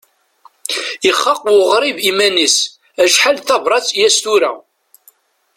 Ixaq 1.09 1.41
uɣrib 1.59 1.97
iman-is, 2.09 2.57
acḥal 3.03 3.35
d 3.39 3.43
tabrat 3.47 3.87
i 3.91 3.99
as-tura. 4.07 4.51